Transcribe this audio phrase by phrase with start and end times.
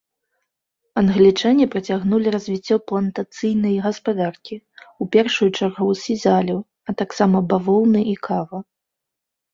[1.01, 4.55] Англічане працягнулі развіццё плантацыйнай гаспадаркі,
[5.05, 6.57] у першую чаргу сізалю,
[6.91, 8.57] а таксама бавоўны і кава.